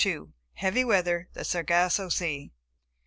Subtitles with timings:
[0.33, 2.51] * *Heavy Weather; the Sargasso Sea.